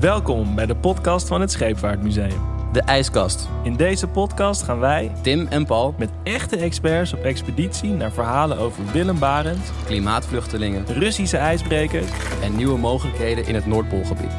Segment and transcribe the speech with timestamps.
[0.00, 2.40] Welkom bij de podcast van het Scheepvaartmuseum.
[2.72, 3.48] De IJskast.
[3.62, 8.58] In deze podcast gaan wij Tim en Paul, met echte experts op expeditie naar verhalen
[8.58, 12.10] over Willem Barent, klimaatvluchtelingen Russische ijsbrekers.
[12.42, 14.32] en nieuwe mogelijkheden in het Noordpoolgebied.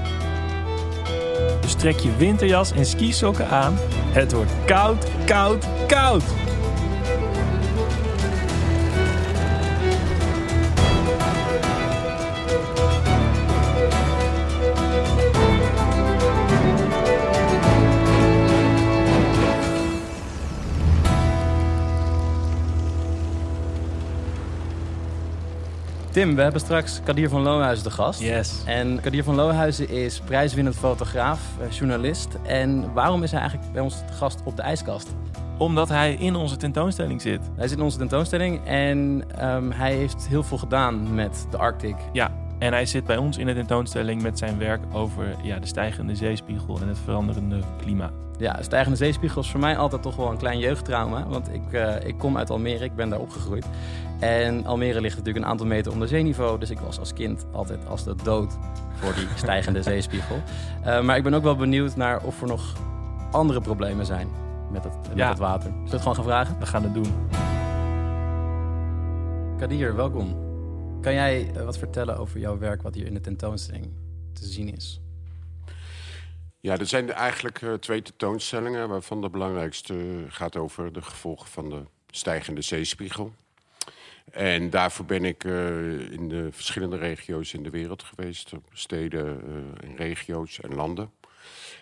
[1.61, 3.73] Dus trek je winterjas en skisokken aan.
[4.11, 6.23] Het wordt koud, koud, koud.
[26.11, 28.19] Tim, we hebben straks Kadir van Loonhuizen de gast.
[28.19, 28.63] Yes.
[28.65, 32.37] En Kadir van Loonhuizen is prijswinnend fotograaf, eh, journalist.
[32.43, 35.09] En waarom is hij eigenlijk bij ons te gast op de IJskast?
[35.57, 37.41] Omdat hij in onze tentoonstelling zit.
[37.55, 41.95] Hij zit in onze tentoonstelling en ehm, hij heeft heel veel gedaan met de Arctic.
[42.13, 45.67] Ja, en hij zit bij ons in de tentoonstelling met zijn werk over ja, de
[45.67, 48.11] stijgende zeespiegel en het veranderende klimaat.
[48.37, 51.27] Ja, stijgende zeespiegel is voor mij altijd toch wel een klein jeugdtrauma.
[51.27, 53.65] Want ik, eh, ik kom uit Almere, ik ben daar opgegroeid.
[54.19, 56.59] En Almere ligt natuurlijk een aantal meter onder zeeniveau.
[56.59, 58.57] Dus ik was als kind altijd als de dood
[58.93, 60.41] voor die stijgende zeespiegel.
[60.83, 62.73] Eh, maar ik ben ook wel benieuwd naar of er nog
[63.31, 64.27] andere problemen zijn
[64.71, 65.29] met het, met Ja.
[65.29, 65.69] het water.
[65.69, 66.55] Zullen we het gewoon gaan vragen?
[66.59, 67.13] We gaan het doen.
[69.57, 70.49] Kadir, welkom.
[71.01, 73.91] Kan jij eh, wat vertellen over jouw werk wat hier in de tentoonstelling
[74.33, 75.01] te zien is?
[76.59, 81.69] Ja, er zijn eigenlijk eh, twee tentoonstellingen, waarvan de belangrijkste gaat over de gevolgen van
[81.69, 83.33] de stijgende zeespiegel.
[84.31, 89.89] En daarvoor ben ik eh, in de verschillende regio's in de wereld geweest, steden eh,
[89.89, 91.11] en regio's en landen.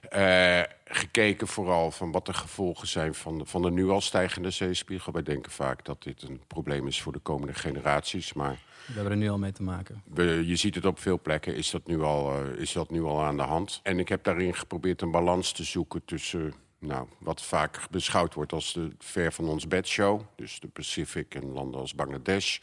[0.09, 4.49] Eh, gekeken vooral van wat de gevolgen zijn van de, van de nu al stijgende
[4.49, 5.13] zeespiegel.
[5.13, 9.11] Wij denken vaak dat dit een probleem is voor de komende generaties, maar We hebben
[9.11, 10.03] er nu al mee te maken.
[10.13, 13.03] we, je ziet het op veel plekken, is dat, nu al, eh, is dat nu
[13.03, 13.79] al aan de hand.
[13.83, 16.53] En ik heb daarin geprobeerd een balans te zoeken tussen...
[16.81, 20.21] Nou, wat vaak beschouwd wordt als de ver van ons bedshow.
[20.35, 22.59] Dus de Pacific en landen als Bangladesh.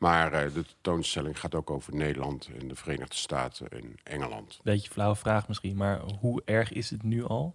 [0.00, 4.60] Maar eh, de tentoonstelling gaat ook over Nederland en de Verenigde Staten en Engeland.
[4.62, 7.54] Beetje flauwe vraag misschien, maar hoe erg is het nu al?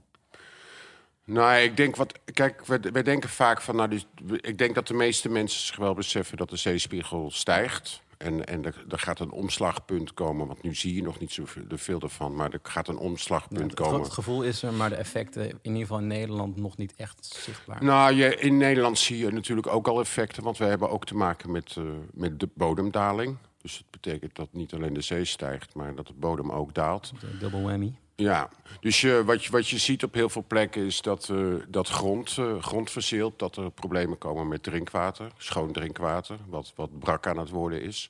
[1.24, 2.20] Nou, ik denk wat.
[2.34, 3.76] Kijk, wij, wij denken vaak van.
[3.76, 4.06] Nou, dus,
[4.42, 8.02] ik denk dat de meeste mensen zich wel beseffen dat de zeespiegel stijgt.
[8.18, 10.48] En, en er, er gaat een omslagpunt komen.
[10.48, 12.36] Want nu zie je nog niet zoveel er veel ervan.
[12.36, 14.02] Maar er gaat een omslagpunt het, komen.
[14.02, 17.26] het gevoel is er, maar de effecten in ieder geval in Nederland nog niet echt
[17.26, 17.84] zichtbaar.
[17.84, 20.44] Nou, je, in Nederland zie je natuurlijk ook al effecten.
[20.44, 21.84] Want we hebben ook te maken met, eh,
[22.14, 23.38] met de bodemdaling.
[23.62, 27.12] Dus het betekent dat niet alleen de zee stijgt, maar dat de bodem ook daalt.
[27.20, 27.94] De Double whammy.
[28.18, 28.50] Ja,
[28.80, 31.88] dus je, wat, je, wat je ziet op heel veel plekken is dat, eh, dat
[31.88, 33.40] grond, eh, grond verzeelt.
[33.40, 38.10] Dat er problemen komen met drinkwater, schoon drinkwater, wat, wat brak aan het worden is.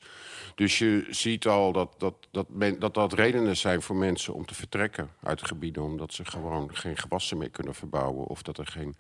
[0.56, 2.48] Dus je ziet al dat dat, dat,
[2.80, 5.84] dat dat redenen zijn voor mensen om te vertrekken uit gebieden.
[5.84, 8.96] Omdat ze gewoon geen gewassen meer kunnen verbouwen of dat er geen,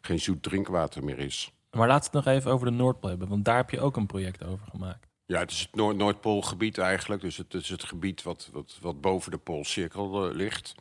[0.00, 1.52] geen zoet drinkwater meer is.
[1.70, 4.06] Maar we het nog even over de Noordpool hebben, want daar heb je ook een
[4.06, 5.11] project over gemaakt.
[5.26, 7.20] Ja, het is het Noord Noordpoolgebied eigenlijk.
[7.20, 10.74] Dus het is het gebied wat, wat, wat boven de Poolcirkel eh, ligt.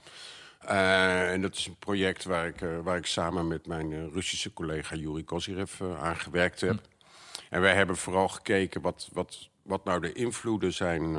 [0.59, 4.53] Eh, en dat is een project waar ik, eh, waar ik samen met mijn Russische
[4.53, 6.81] collega Yuri Kozirev aan gewerkt heb.
[7.49, 11.17] En wij hebben vooral gekeken wat, wat, wat nou de invloeden zijn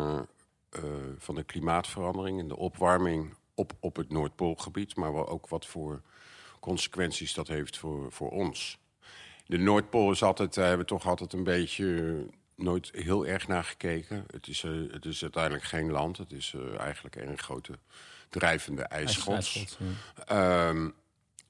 [1.19, 4.97] van de klimaatverandering en de opwarming op, op het Noordpoolgebied.
[4.97, 6.03] Maar wel ook wat voor
[6.61, 8.79] consequenties dat heeft voor, voor ons.
[9.47, 12.27] De Noordpool is altijd, hebben we toch altijd een beetje
[12.63, 14.25] nooit heel erg naar gekeken.
[14.33, 16.19] Het is, eh, het is uiteindelijk geen land.
[16.19, 17.73] Het is eh, eigenlijk een grote
[18.29, 19.77] drijvende ijsschots.
[19.79, 20.69] Ja.
[20.69, 20.89] Ehm,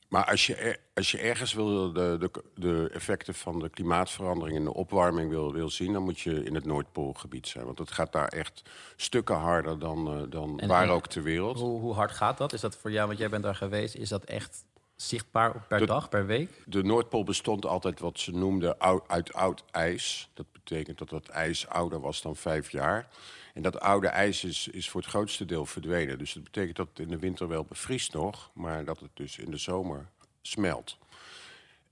[0.09, 4.59] maar als je, er- als je ergens wil de, de, de effecten van de klimaatverandering
[4.59, 7.65] en de opwarming wil, wil zien, dan moet je in het Noordpoolgebied zijn.
[7.65, 8.63] Want het gaat daar echt
[8.97, 11.59] stukken harder dan, eh, dan En- waar ook ter wereld.
[11.59, 12.53] Hoe, hoe hard gaat dat?
[12.53, 14.65] Is dat voor jou, want jij bent daar geweest, is dat echt
[15.09, 16.63] zichtbaar per Dat- dag, per week?
[16.67, 20.31] De Noordpool bestond altijd wat ze noemden ou- uit oud ijs.
[20.35, 23.09] Dat betekent dat dat ijs ouder was dan vijf jaar.
[23.55, 26.19] En dat oude ijs is, is voor het grootste deel verdwenen.
[26.19, 29.39] Dus dat betekent dat het in de winter wel bevriest nog, maar dat het dus
[29.39, 30.09] in de zomer
[30.43, 30.99] smelt.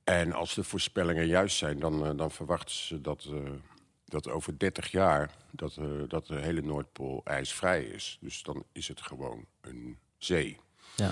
[0.05, 3.50] En als de voorspellingen juist zijn, dan, eh, dan verwachten ze dat, eh,
[4.05, 8.19] dat over 30 jaar dat, eh, dat de hele Noordpool ijsvrij is.
[8.20, 10.58] Dus dan is het gewoon een zee.
[10.96, 11.11] Ja.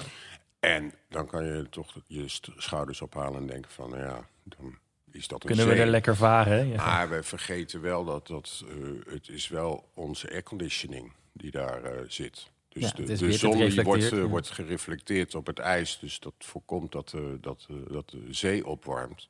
[0.60, 2.25] En dan kan je toch je
[2.56, 4.78] schouders ophalen en denken van, nou ja, dan
[5.10, 6.69] is dat een Kunnen we er lekker varen?
[6.69, 6.87] Ja.
[6.87, 12.05] Maar we vergeten wel dat, dat eh, het is wel onze airconditioning die daar eh,
[12.08, 12.50] zit.
[12.69, 14.26] Dus Ja, de, zon die wordt, gereflecteerd, eh, ja.
[14.26, 15.99] wordt gereflecteerd op het ijs.
[15.99, 19.28] Dus dat voorkomt dat, dat, dat de zee opwarmt.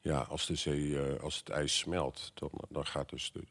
[0.00, 3.42] Ja, als, de zee, als het ijs smelt, dan, dan gaat dus de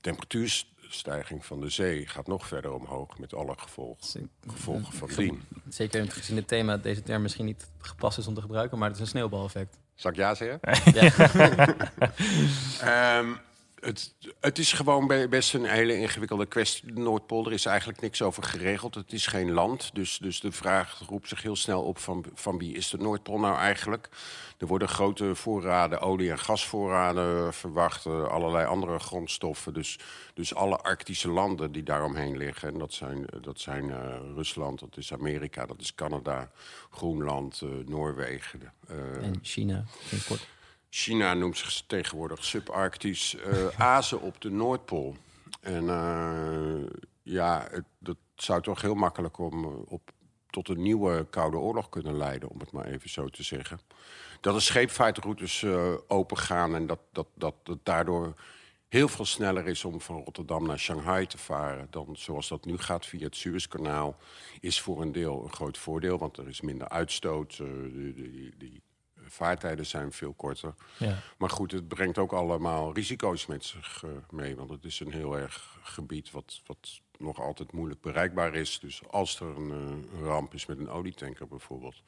[0.00, 5.42] temperatuurstijging van de zee gaat nog verder omhoog met alle gevolgen, gevolgen van dien.
[5.68, 8.96] Zeker gezien het thema deze term misschien niet gepast is om te gebruiken, maar het
[8.96, 9.78] is een sneeuwbaleffect.
[9.94, 10.60] Zal ik ja zeggen?
[10.92, 11.10] Ja.
[13.18, 13.32] Ehm,
[13.80, 16.92] het, het is gewoon be- best een hele ingewikkelde kwestie.
[16.92, 18.94] De Noordpool, er is eigenlijk niks over geregeld.
[18.94, 19.90] Het is geen land.
[19.94, 23.38] Dus, dus de vraag roept zich heel snel op van, van wie is de Noordpool
[23.38, 24.08] nou eigenlijk?
[24.58, 28.06] Er worden grote voorraden, olie- en gasvoorraden verwacht.
[28.06, 29.74] eh, allerlei andere grondstoffen.
[29.74, 29.98] Dus,
[30.34, 32.68] dus alle Arctische landen die daaromheen liggen.
[32.72, 36.50] En dat zijn, dat zijn eh, Rusland, dat is Amerika, dat is Canada,
[36.90, 38.72] Groenland, eh, Noorwegen.
[38.88, 39.84] eh, En China,
[40.28, 40.46] kort.
[40.98, 43.66] China noemt zich tegenwoordig subarctisch eh
[43.96, 45.16] azen op de Noordpool.
[45.60, 46.90] En eh,
[47.22, 50.10] ja, het, dat zou toch heel makkelijk om, eh, op,
[50.50, 53.80] tot een nieuwe Koude Oorlog kunnen leiden, om het maar even zo te zeggen.
[54.40, 55.64] Dat de scheepvaartroutes
[56.08, 58.34] open gaan en dat, dat, dat het daardoor
[58.88, 62.78] heel veel sneller is om van Rotterdam naar Shanghai te varen dan zoals dat nu
[62.78, 64.16] gaat via het Suezkanaal,
[64.60, 67.56] is voor een deel een groot voordeel, want er is minder uitstoot.
[67.56, 68.82] die, die, die
[69.28, 70.74] vaartijden zijn veel korter.
[70.96, 71.18] Ja.
[71.38, 74.56] Maar goed, het brengt ook allemaal risico's met zich eh, mee.
[74.56, 78.78] Want het is een heel erg gebied wat, wat nog altijd moeilijk bereikbaar is.
[78.78, 82.02] Dus als er een, eh, een ramp is met een olietanker bijvoorbeeld.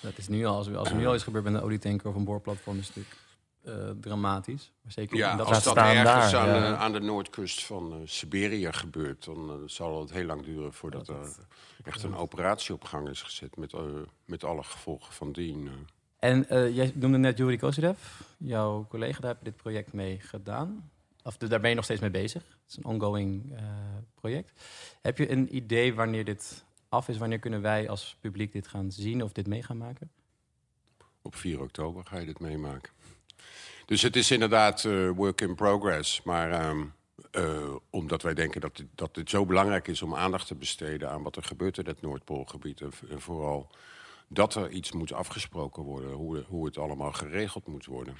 [0.00, 2.14] Dat is nu al, als, als er nu al iets gebeurt met een olietanker of
[2.14, 3.28] een boorplatform, is het natuurlijk
[3.60, 4.72] eh, dramatisch.
[4.82, 6.70] Maar zeker Ja, dat als dat ergens daar, aan, ja.
[6.70, 9.24] de, aan de noordkust van eh, Siberië gebeurt...
[9.24, 11.34] dan zal het heel lang duren voordat er
[11.84, 13.56] echt een operatie op gang is gezet...
[13.56, 13.74] met,
[14.24, 15.70] met alle gevolgen van dien.
[16.20, 17.98] En eh, jij noemde net Yuri Kozirev,
[18.38, 20.90] jouw collega, daar heb je dit project mee gedaan.
[21.22, 22.42] Of dus daar ben je nog steeds mee bezig.
[22.42, 23.62] Het is een ongoing eh,
[24.14, 24.52] project.
[25.02, 27.18] Heb je een idee wanneer dit af is?
[27.18, 30.10] Wanneer kunnen wij als publiek dit gaan zien of dit mee gaan maken?
[31.22, 32.92] Op 4 oktober ga je dit meemaken.
[33.86, 36.22] Dus het is inderdaad eh, work in progress.
[36.22, 36.84] Maar ehm,
[37.30, 41.22] eh, omdat wij denken dat dit, dat zo belangrijk is om aandacht te besteden aan
[41.22, 42.80] wat er gebeurt in het Noordpoolgebied.
[42.80, 43.70] En vooral
[44.32, 48.14] dat er iets moet afgesproken worden, hoe, hoe het allemaal geregeld moet worden.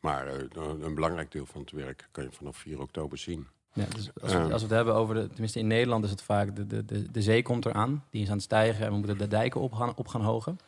[0.00, 0.42] Maar eh,
[0.80, 3.46] een, belangrijk deel van het werk kan je vanaf 4 oktober zien.
[3.72, 4.52] Ja, dus als, we, Ehm.
[4.52, 7.10] als we het hebben over de, tenminste in Nederland is het vaak de, de, de,
[7.10, 9.72] de zee komt eraan, die is aan het stijgen en we moeten de dijken op
[9.72, 10.58] gaan, op gaan hogen.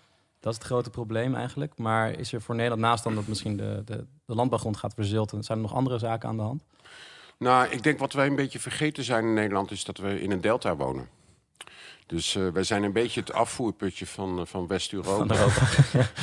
[0.41, 1.79] Dat is het grote probleem eigenlijk.
[1.79, 5.43] Maar is er voor Nederland naast dan dat misschien de, de, de landbouwgrond gaat verzilten,
[5.45, 6.65] zijn er nog andere zaken aan de hand?
[7.39, 10.31] Nou, ik denk wat wij een beetje vergeten zijn in Nederland is dat we in
[10.31, 11.09] een delta wonen.
[12.09, 15.37] Dus eh, wij zijn een beetje het afvoerputje van, eh, van West-Europa.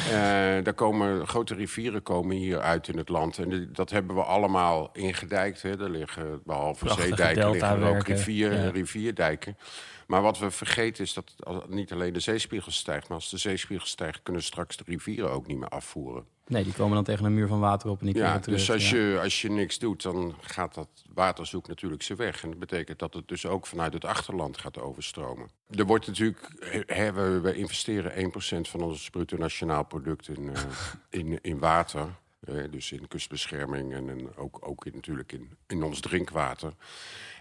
[0.05, 3.37] Eh, daar komen grote rivieren komen hier uit in het land.
[3.37, 5.61] En dat hebben we allemaal ingedijkt.
[5.61, 5.81] Hè.
[5.83, 8.69] Er liggen, behalve Prachtige zeedijken, liggen ook rivier, Ja.
[8.69, 9.57] rivierdijken.
[10.05, 11.33] Maar wat we vergeten is dat
[11.67, 13.07] niet alleen de zeespiegel stijgt...
[13.07, 16.25] maar als de zeespiegel stijgt, kunnen straks de rivieren ook niet meer afvoeren.
[16.47, 18.57] Nee, die komen dan tegen een muur van water op en die Ja, terug.
[18.57, 18.97] dus als ja.
[18.97, 22.43] je, als je niks doet, dan gaat dat water zoekt natuurlijk zijn weg.
[22.43, 25.49] En dat betekent dat het dus ook vanuit het achterland gaat overstromen.
[25.69, 26.51] Er wordt natuurlijk,
[26.85, 28.31] hè, we, we investeren
[28.65, 30.61] 1% van ons bruto nationaal product in, eh,
[31.19, 32.07] in, in water.
[32.45, 36.73] Eh, dus in kustbescherming en, en ook, ook in, natuurlijk in, in ons drinkwater.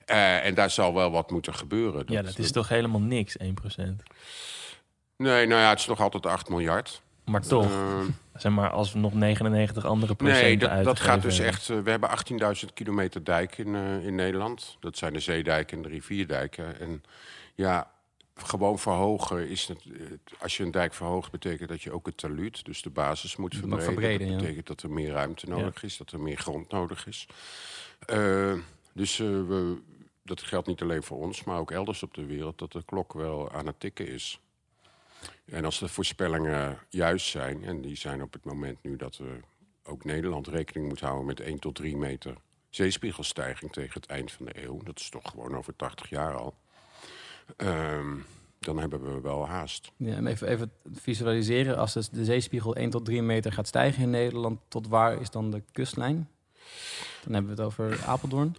[0.06, 2.04] Eh, en daar zal wel wat moeten gebeuren.
[2.06, 4.02] ja, dat is toch helemaal niks, 1%.
[5.16, 7.02] Nee, nou ja, het is nog altijd 8 miljard.
[7.24, 8.00] Maar toch, Eh,
[8.42, 11.68] zeg maar, als we nog 99 andere procenten Nee, dat, dat gaat dus echt.
[11.68, 14.76] eh, we hebben 18.000 kilometer dijk in, eh, in Nederland.
[14.80, 16.80] Dat zijn de zeedijken en de rivierdijken.
[16.80, 17.02] En
[17.54, 17.90] ja,
[18.34, 19.82] gewoon verhogen is het.
[20.38, 23.54] Als je een dijk verhoogt, betekent dat je ook het taluut, dus de basis, moet
[23.54, 23.84] verbreden.
[23.84, 24.36] verbreden, dat ja.
[24.42, 27.26] betekent dat er meer ruimte nodig is, dat er meer grond nodig is.
[28.92, 29.78] Dus we,
[30.24, 33.12] dat geldt niet alleen voor ons, maar ook elders op de wereld, dat de klok
[33.12, 34.40] wel aan het tikken is.
[35.44, 39.40] En als de voorspellingen juist zijn, en die zijn op het moment nu dat we
[39.84, 42.34] ook Nederland rekening moet houden met 1 tot 3 meter
[42.70, 46.54] zeespiegelstijging tegen het eind van de eeuw, dat is toch gewoon over 80 jaar al,
[47.56, 48.16] Ehm,
[48.58, 49.92] dan hebben we wel haast.
[49.96, 54.10] Ja, en even, even visualiseren, als de zeespiegel 1 tot 3 meter gaat stijgen in
[54.10, 56.28] Nederland, tot waar is dan de kustlijn?
[57.24, 58.56] Dan hebben we het over Apeldoorn.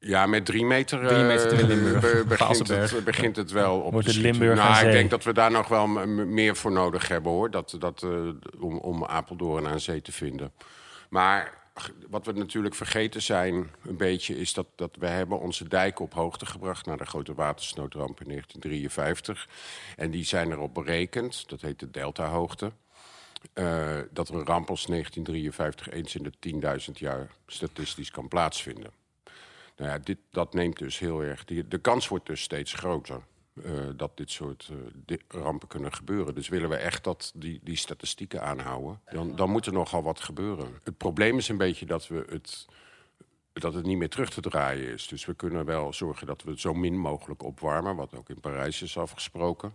[0.00, 2.00] Ja, met drie meter, Drie meter eh, in Limburg.
[2.00, 4.16] be- begint, het, begint het wel op Wordt het.
[4.16, 4.92] Limburg Nou, ik zee.
[4.92, 7.50] denk dat we daar nog wel meer voor nodig hebben, hoor.
[7.50, 8.28] Dat, dat, eh,
[8.58, 10.52] om, om Apeldoorn aan zee te vinden.
[11.10, 11.54] Maar
[12.08, 14.38] wat we natuurlijk vergeten zijn, een beetje...
[14.38, 16.86] is dat, dat we hebben onze dijken op hoogte gebracht...
[16.86, 19.48] na de grote watersnoodramp in 1953.
[19.96, 22.72] En die zijn erop berekend, dat heet de deltahoogte...
[23.52, 28.90] eh, dat er een ramp als 1953 eens in de 10.000 jaar statistisch kan plaatsvinden.
[29.78, 31.44] Nou ja, dit, dat neemt dus heel erg.
[31.44, 33.22] De kans wordt dus steeds groter
[33.64, 34.70] eh, dat dit soort
[35.06, 36.34] eh, rampen kunnen gebeuren.
[36.34, 40.20] Dus willen we echt dat die, die statistieken aanhouden, dan, dan moet er nogal wat
[40.20, 40.80] gebeuren.
[40.84, 42.66] Het probleem is een beetje dat we het,
[43.52, 45.08] dat het niet meer terug te draaien is.
[45.08, 48.40] Dus we kunnen wel zorgen dat we het zo min mogelijk opwarmen, wat ook in
[48.40, 49.74] Parijs is afgesproken.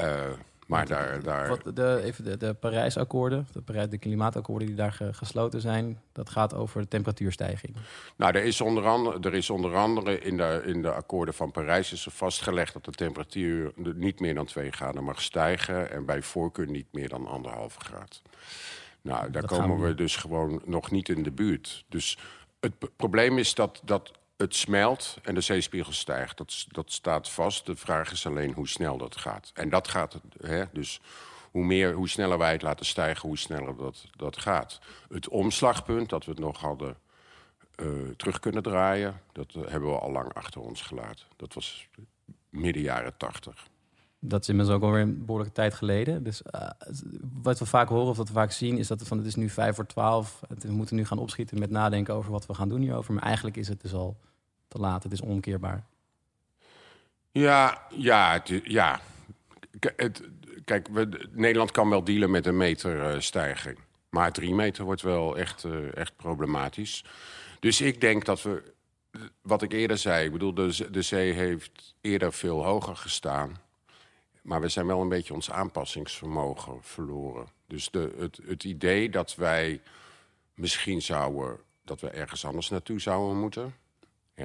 [0.00, 0.30] Uh,
[0.70, 1.22] maar daar...
[1.22, 1.48] daar...
[1.48, 6.00] Wat de, even de, de Parijsakkoorden, de, de klimaatakkoorden die daar gesloten zijn...
[6.12, 7.76] dat gaat over de temperatuurstijging.
[8.16, 11.50] Nou, er is onder andere, er is onder andere in, de, in de akkoorden van
[11.50, 12.72] Parijs is er vastgelegd...
[12.72, 15.90] dat de temperatuur niet meer dan 2 graden mag stijgen...
[15.90, 18.22] en bij voorkeur niet meer dan anderhalve graad.
[19.02, 21.84] Nou, daar komen we dus gewoon nog niet in de buurt.
[21.88, 22.18] Dus
[22.60, 26.36] het probleem is dat, dat het smelt en de zeespiegel stijgt.
[26.36, 27.66] Dat, dat staat vast.
[27.66, 29.50] De vraag is alleen hoe snel dat gaat.
[29.54, 31.00] En dat gaat, hè, dus
[31.50, 34.80] hoe, meer, hoe sneller wij het laten stijgen, hoe sneller dat, dat gaat.
[35.08, 36.96] Het omslagpunt dat we het nog hadden
[37.76, 39.20] uh, terug kunnen draaien...
[39.32, 41.26] dat uh, hebben we al lang achter ons gelaten.
[41.36, 41.88] Dat was
[42.48, 43.66] midden jaren tachtig.
[44.22, 46.22] Dat is inmiddels ook alweer een behoorlijke tijd geleden.
[46.22, 46.70] Dus uh,
[47.42, 48.78] wat we vaak horen of wat we vaak zien...
[48.78, 50.40] is dat het, van, het is nu vijf voor twaalf.
[50.58, 53.14] We moeten nu gaan opschieten met nadenken over wat we gaan doen hierover.
[53.14, 54.16] Maar eigenlijk is het dus al
[54.68, 55.02] te laat.
[55.02, 55.84] Het is onkeerbaar.
[57.30, 59.00] Ja, ja, ja.
[59.96, 60.22] Het,
[60.64, 63.78] kijk, we, Nederland kan wel dealen met een meter uh, stijging.
[64.08, 67.04] Maar drie meter wordt wel echt, uh, echt problematisch.
[67.60, 68.62] Dus ik denk dat we,
[69.42, 70.24] wat ik eerder zei...
[70.24, 73.56] ik bedoel, de, de zee heeft eerder veel hoger gestaan...
[74.50, 77.46] maar we zijn wel een beetje ons aanpassingsvermogen verloren.
[77.66, 79.80] Dus de, het, het idee dat wij
[80.54, 81.58] misschien zouden...
[81.84, 83.74] dat we ergens anders naartoe zouden moeten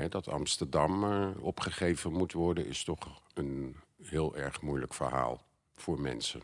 [0.09, 5.41] dat Amsterdam uh, opgegeven moet worden, is toch een heel erg moeilijk verhaal
[5.75, 6.41] voor mensen.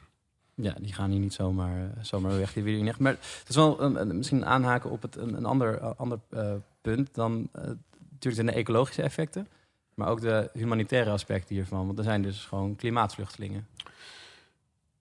[0.56, 2.54] Ja, die gaan hier niet zomaar, eh, zomaar weg.
[2.54, 2.98] Die willen niet.
[2.98, 7.50] Maar het is wel misschien aanhaken op het, een, ander, ander uh, punt dan
[8.12, 9.48] natuurlijk de ecologische effecten,
[10.02, 11.86] maar ook de humanitaire aspecten hiervan.
[11.86, 13.68] Want er zijn dus gewoon klimaatvluchtelingen.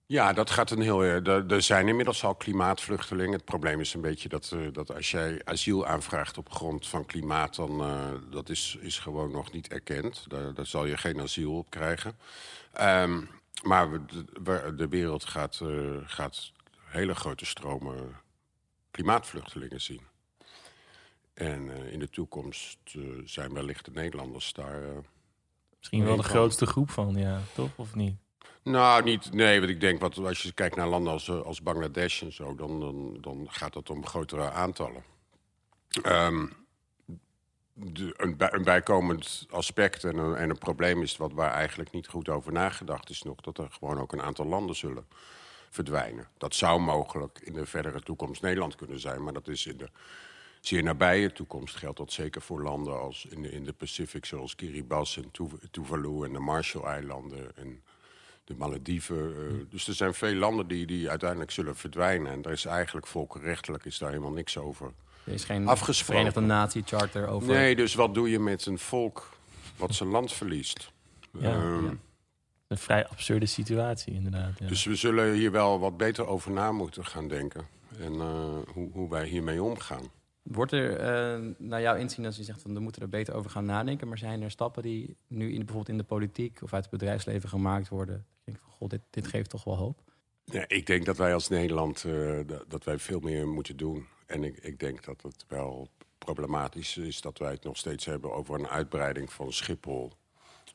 [0.05, 1.03] Ja, dat gaat een heel.
[1.03, 3.33] Er, er zijn inmiddels al klimaatvluchtelingen.
[3.33, 7.05] Het probleem is een beetje dat, uh, dat als jij asiel aanvraagt op grond van
[7.05, 10.25] klimaat, dan uh, dat is, is gewoon nog niet erkend.
[10.29, 12.17] Daar, daar zal je geen asiel op krijgen.
[12.81, 13.29] Um,
[13.63, 13.89] maar
[14.75, 15.61] de, wereld gaat,
[16.05, 16.51] gaat
[16.85, 18.15] hele grote stromen
[18.91, 20.10] klimaatvluchtelingen zien.
[21.41, 22.79] En in de toekomst
[23.25, 24.81] zijn wellicht de Nederlanders daar.
[25.77, 27.69] Misschien wel de grootste groep van, ja, toch?
[27.75, 28.15] Of niet?
[28.63, 31.61] Nou, niet, nee, want ik denk, wat, als je kijkt naar landen als, eh, als
[31.61, 32.55] Bangladesh en zo...
[32.55, 35.03] dan, dan, dan gaat het om grotere aantallen.
[36.05, 36.53] Um,
[37.73, 41.17] de, een, bij, een, bijkomend aspect en een, en een, probleem is...
[41.17, 43.41] Wat, waar eigenlijk niet goed over nagedacht is nog...
[43.41, 45.05] dat er gewoon ook een aantal landen zullen
[45.69, 46.27] verdwijnen.
[46.37, 49.23] Dat zou mogelijk in de verdere toekomst Nederland kunnen zijn...
[49.23, 49.89] maar dat is in de
[50.61, 54.25] zeer nabije toekomst geldt dat zeker voor landen als in de, in de Pacific...
[54.25, 55.31] zoals Kiribati en
[55.71, 57.57] Tuvalu en de Marshall-eilanden...
[57.57, 57.81] en
[58.43, 59.29] de Malediven.
[59.29, 62.31] Uh, dus er zijn veel landen die, die uiteindelijk zullen verdwijnen.
[62.31, 64.91] En daar is eigenlijk volkenrechtelijk is daar helemaal niks over
[65.23, 67.47] Er is geen Verenigde Natie Charter over...
[67.47, 69.29] Nee, dus wat doe je met een volk
[69.77, 70.91] wat zijn land verliest?
[71.39, 71.93] Ja, um, ja.
[72.67, 74.59] Een vrij absurde situatie, inderdaad.
[74.59, 74.67] Ja.
[74.67, 77.67] Dus we zullen hier wel wat beter over na moeten gaan denken.
[77.99, 80.11] En uh, hoe, hoe wij hiermee omgaan.
[80.41, 83.51] Wordt er, uh, naar jouw inzien, als je zegt van we moeten er beter over
[83.51, 86.91] gaan nadenken, maar zijn er stappen die nu bijvoorbeeld in de politiek of uit het
[86.91, 88.15] bedrijfsleven gemaakt worden?
[88.15, 90.01] Ik denk van, god, dit, dit geeft toch wel hoop.
[90.43, 94.05] Ja, ik denk dat wij als Nederland uh, dat wij veel meer moeten doen.
[94.25, 98.33] En ik, ik denk dat het wel problematisch is dat wij het nog steeds hebben
[98.33, 100.11] over een uitbreiding van Schiphol.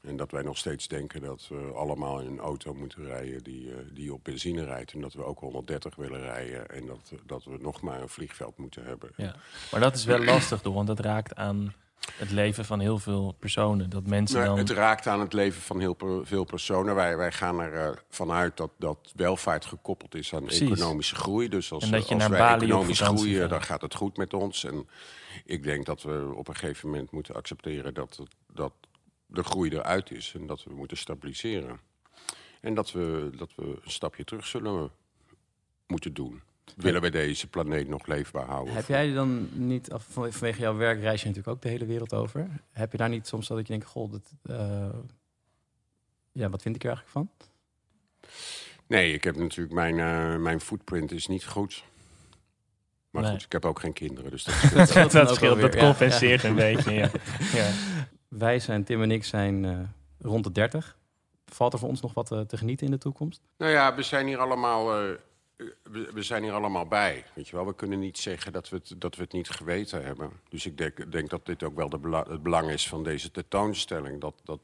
[0.06, 3.66] En dat wij nog steeds denken dat we allemaal in een auto moeten rijden die,
[3.66, 4.92] uh, die op benzine rijdt.
[4.92, 6.70] En dat we ook 130 willen rijden.
[6.70, 9.10] En dat, dat we nog maar een vliegveld moeten hebben.
[9.16, 9.34] Ja.
[9.70, 10.74] Maar dat is wel lastig, toch?
[10.74, 11.74] Want dat raakt aan
[12.16, 13.90] het leven van heel veel personen.
[13.90, 14.58] Dat mensen nou, dan...
[14.58, 16.94] Het raakt aan het leven van heel veel personen.
[16.94, 20.70] Wij, wij gaan er uh, vanuit dat, dat welvaart gekoppeld is aan Precies.
[20.70, 21.48] economische groei.
[21.48, 23.50] Dus als, en dat je als wij Bali economisch groeien, gaat.
[23.50, 24.64] dan gaat het goed met ons.
[24.64, 24.88] En
[25.44, 28.22] ik denk dat we op een gegeven moment moeten accepteren dat,
[28.52, 28.72] dat
[29.26, 31.80] de groei eruit is en dat we moeten stabiliseren.
[32.60, 34.90] En dat we, dat we een stapje terug zullen
[35.86, 36.42] moeten doen.
[36.76, 38.74] Willen we deze planeet nog leefbaar houden?
[38.74, 42.48] Heb jij dan niet, vanwege jouw werk reis je natuurlijk ook de hele wereld over.
[42.72, 44.88] Heb je daar niet soms dat je denkt, goh, dat, uh,
[46.32, 47.30] ja, wat vind ik er eigenlijk van?
[48.86, 51.84] Nee, ik heb natuurlijk mijn, uh, mijn footprint is niet goed.
[53.10, 53.32] Maar Nee.
[53.32, 55.80] goed, ik heb ook geen kinderen, dus dat dat, scheelt dat, scheelt, dat ja.
[55.80, 56.92] compenseert een beetje.
[56.92, 57.10] Ja.
[57.54, 57.70] Ja.
[58.38, 59.78] Wij zijn, Tim en ik zijn uh,
[60.18, 60.96] rond de 30.
[61.46, 63.40] Valt er voor ons nog wat uh, te genieten in de toekomst?
[63.56, 65.14] Nou ja, we zijn hier allemaal, uh,
[65.82, 67.24] we, zijn hier allemaal bij.
[67.34, 67.66] Weet je wel?
[67.66, 70.30] We kunnen niet zeggen dat we het, dat we het niet geweten hebben.
[70.48, 74.20] Dus ik denk, denk dat dit ook wel de het belang is van deze tentoonstelling.
[74.20, 74.60] Dat, dat,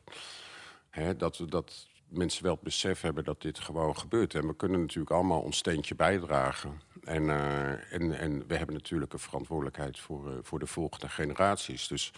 [0.91, 4.35] hè, dat, dat mensen wel het besef hebben dat dit gewoon gebeurt.
[4.35, 6.81] En we kunnen natuurlijk allemaal ons steentje bijdragen.
[7.05, 11.87] En, eh, en, en we hebben natuurlijk een verantwoordelijkheid voor, eh, voor de volgende generaties.
[11.87, 12.13] Dus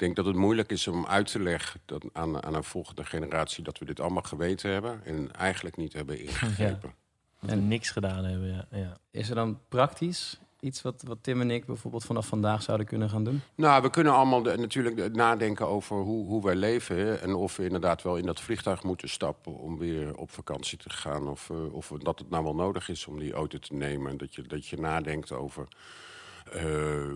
[0.00, 3.64] denk dat het moeilijk is om uit te leggen dat aan, aan een volgende generatie
[3.64, 6.94] dat we dit allemaal geweten hebben en eigenlijk niet hebben ingegrepen.
[7.46, 8.78] En niks gedaan hebben, ja.
[8.78, 8.96] ja.
[9.10, 13.10] Is er dan praktisch iets wat, wat Tim en ik bijvoorbeeld vanaf vandaag zouden kunnen
[13.10, 13.40] gaan doen?
[13.54, 16.96] Nou, we kunnen allemaal de- natuurlijk de- nadenken over hoe, hoe wij leven.
[16.96, 20.78] hè, En of we inderdaad wel in dat vliegtuig moeten stappen om weer op vakantie
[20.78, 21.28] te gaan.
[21.28, 24.16] Of, eh, of dat het nou wel nodig is om die auto te nemen.
[24.16, 25.68] Dat je, dat je nadenkt over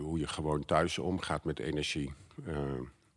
[0.01, 2.13] hoe je gewoon thuis omgaat met energie.
[2.47, 2.57] Eh,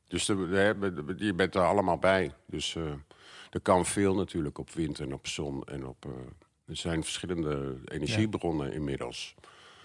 [0.07, 0.35] dus de,
[0.79, 2.31] de- de- je bent er allemaal bij.
[2.45, 2.83] Dus eh,
[3.49, 5.63] er kan veel natuurlijk op wind en op zon.
[5.63, 6.11] En op, eh,
[6.65, 9.35] er zijn verschillende energiebronnen inmiddels.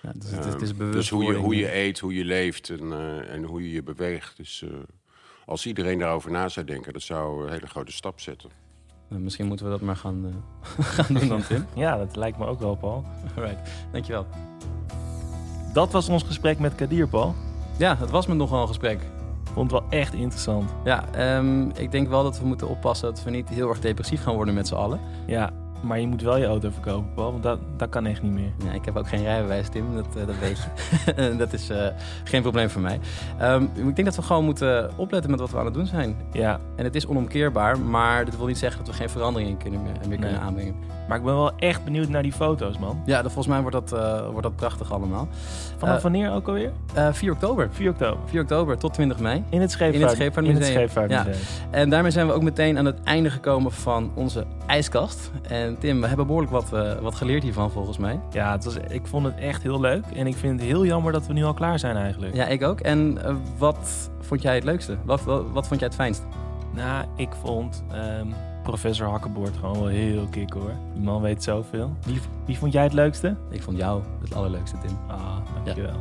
[0.03, 0.97] Ja, dus het, het is Ehm, bewust.
[0.97, 3.83] dus hoe je, hoe je eet, hoe je leeft en, eh, en hoe je je
[3.83, 4.37] beweegt.
[4.37, 4.69] Dus eh,
[5.45, 8.51] als iedereen daarover na zou denken, dat zou een hele grote stap zetten.
[9.09, 11.67] Misschien moeten we dat maar gaan, eh, gaan doen dan, Tim.
[11.75, 13.05] Ja, dat lijkt me ook wel, Paul.
[13.37, 14.27] Alright, dankjewel.
[15.73, 17.35] Dat was ons gesprek met Kadir, Paul.
[17.77, 19.01] Ja, het was me nogal een gesprek.
[19.53, 20.71] Vond het wel echt interessant.
[20.85, 24.23] Ja, ehm, ik denk wel dat we moeten oppassen dat we niet heel erg depressief
[24.23, 25.01] gaan worden met z'n allen.
[25.27, 25.51] Ja,
[25.81, 28.53] maar je moet wel je auto verkopen, Paul, want dat, dat kan echt niet meer.
[28.65, 31.37] Ja, ik heb ook geen rijbewijs, Tim, dat, eh, dat weet je.
[31.45, 31.87] dat is eh,
[32.25, 33.01] geen probleem voor mij.
[33.39, 36.17] Ehm, ik denk dat we gewoon moeten opletten met wat we aan het doen zijn.
[36.33, 39.57] Ja, En het is onomkeerbaar, maar dat wil niet zeggen dat we geen verandering in
[39.57, 40.41] kunnen, meer, meer kunnen Nee.
[40.41, 40.75] aanbrengen.
[41.13, 43.03] Maar ik ben wel echt benieuwd naar die foto's, man.
[43.07, 45.29] Ja, volgens mij wordt dat, eh, wordt dat prachtig allemaal.
[45.77, 46.73] Vanaf Eh, wanneer ook alweer?
[46.95, 47.69] Eh 4 oktober.
[47.73, 48.19] 4 oktober.
[48.25, 49.45] 4 oktober tot 20 mei.
[49.49, 50.63] In het Scheepvaart, In het Scheepvaartmuseum.
[50.73, 51.45] In het Scheepvaartmuseum.
[51.71, 55.31] En daarmee zijn we ook meteen aan het einde gekomen van onze ijskast.
[55.49, 56.69] En Tim, we hebben behoorlijk wat,
[57.01, 58.21] wat geleerd hiervan volgens mij.
[58.31, 60.05] Ja, het was, ik vond het echt heel leuk.
[60.15, 62.35] En ik vind het heel jammer dat we nu al klaar zijn eigenlijk.
[62.35, 62.81] Ja, ik ook.
[62.81, 63.19] En
[63.59, 64.97] wat vond jij het leukste?
[65.05, 66.23] Wat, wat, wat vond jij het fijnst?
[66.75, 68.27] Nou, ik vond ehm,
[68.63, 70.73] professor Hakkenboord gewoon wel heel kick hoor.
[70.95, 71.97] Die man weet zoveel.
[72.07, 73.37] Wie, wie vond jij het leukste?
[73.51, 74.99] Ik vond jou het allerleukste, Tim.
[75.09, 75.97] Ah, dankjewel.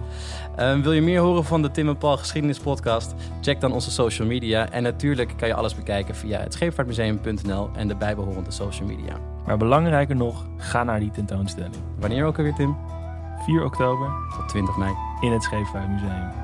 [0.56, 3.14] Ehm, wil je meer horen van de Tim en Paul Geschiedenis Podcast?
[3.42, 4.70] Check dan onze social media.
[4.70, 9.14] En natuurlijk kan je alles bekijken via het scheepvaartmuseum.nl en de bijbehorende social media.
[9.46, 11.76] Maar belangrijker nog, ga naar die tentoonstelling.
[12.00, 12.76] Wanneer ook alweer, Tim?
[13.46, 14.92] 4 oktober Tot 20 mei.
[15.22, 16.41] in het Scheepvaartmuseum.